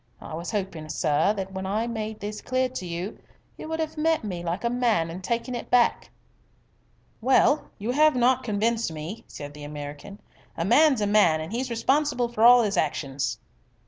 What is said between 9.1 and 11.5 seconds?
said the American. "A man's a man,